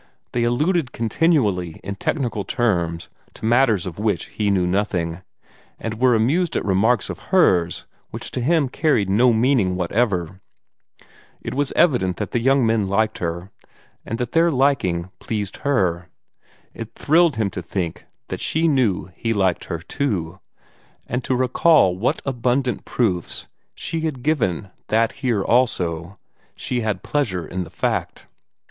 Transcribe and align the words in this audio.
They 0.31 0.45
alluded 0.45 0.93
continually 0.93 1.79
in 1.83 1.93
technical 1.93 2.43
terms 2.43 3.07
to 3.35 3.45
matters 3.45 3.85
of 3.85 3.99
which 3.99 4.29
he 4.29 4.49
knew 4.49 4.65
nothing, 4.65 5.21
and 5.79 6.01
were 6.01 6.15
amused 6.15 6.55
at 6.55 6.65
remarks 6.65 7.07
of 7.07 7.19
hers 7.29 7.85
which 8.09 8.31
to 8.31 8.41
him 8.41 8.67
carried 8.67 9.11
no 9.11 9.31
meaning 9.31 9.75
whatever. 9.75 10.41
It 11.43 11.53
was 11.53 11.71
evident 11.75 12.17
that 12.17 12.31
the 12.31 12.39
young 12.39 12.65
men 12.65 12.87
liked 12.87 13.19
her, 13.19 13.51
and 14.03 14.17
that 14.17 14.31
their 14.31 14.49
liking 14.49 15.11
pleased 15.19 15.57
her. 15.57 16.09
It 16.73 16.95
thrilled 16.95 17.35
him 17.35 17.51
to 17.51 17.61
think 17.61 18.05
that 18.29 18.41
she 18.41 18.67
knew 18.67 19.11
he 19.15 19.33
liked 19.33 19.65
her, 19.65 19.77
too, 19.77 20.39
and 21.05 21.23
to 21.23 21.35
recall 21.35 21.95
what 21.95 22.23
abundant 22.25 22.85
proofs 22.85 23.45
she 23.75 23.99
had 23.99 24.23
given 24.23 24.71
that 24.87 25.11
here, 25.11 25.43
also, 25.43 26.17
she 26.55 26.81
had 26.81 27.03
pleasure 27.03 27.45
in 27.45 27.63
the 27.63 27.69
fact. 27.69 28.25